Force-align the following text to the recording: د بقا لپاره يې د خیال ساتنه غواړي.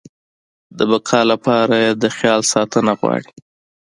د 0.77 0.79
بقا 0.91 1.21
لپاره 1.31 1.75
يې 1.83 1.91
د 2.01 2.05
خیال 2.17 2.41
ساتنه 2.53 2.93
غواړي. 2.99 3.29